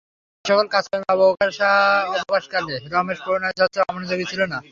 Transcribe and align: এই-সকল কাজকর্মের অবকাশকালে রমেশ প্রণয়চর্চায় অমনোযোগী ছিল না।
এই-সকল 0.45 0.67
কাজকর্মের 0.67 1.11
অবকাশকালে 2.21 2.75
রমেশ 2.93 3.19
প্রণয়চর্চায় 3.25 3.85
অমনোযোগী 3.89 4.25
ছিল 4.31 4.41
না। 4.45 4.59